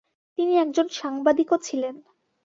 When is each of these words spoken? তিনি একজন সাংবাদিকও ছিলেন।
তিনি 0.37 0.53
একজন 0.57 0.87
সাংবাদিকও 0.91 1.57
ছিলেন। 1.57 1.95